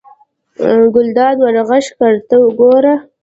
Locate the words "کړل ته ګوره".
1.97-2.95